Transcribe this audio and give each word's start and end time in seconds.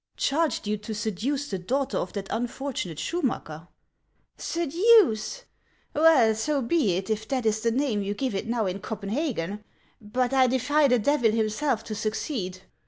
Charged 0.17 0.65
you 0.67 0.77
to 0.77 0.95
seduce 0.95 1.47
the 1.51 1.59
daughter 1.59 1.99
of 1.99 2.13
that 2.13 2.25
unfortunate 2.31 2.97
Schumacker!"" 2.97 3.67
Seduce? 4.51 5.43
Well, 5.93 6.33
so 6.33 6.59
be 6.63 6.95
it, 6.97 7.11
if 7.11 7.27
that 7.27 7.45
is 7.45 7.59
the 7.61 7.69
name 7.69 8.01
you 8.01 8.15
give 8.15 8.33
it 8.33 8.47
now 8.47 8.65
in 8.65 8.79
Copenhagen; 8.79 9.63
but 10.01 10.33
I 10.33 10.47
defy 10.47 10.87
the 10.87 10.97
Devil 10.97 11.29
himself 11.29 11.83
to 11.83 11.93
suc 11.93 12.13
ceed. 12.13 12.61